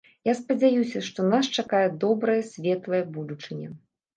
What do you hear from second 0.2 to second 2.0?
Я спадзяюся, што нас чакае